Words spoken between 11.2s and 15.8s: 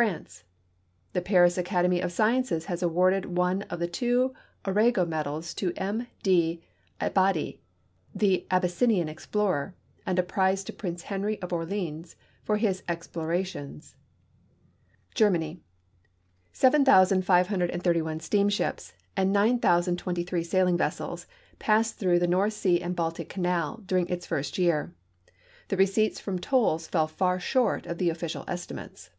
of Orleans for his explorations. Gkkmanv.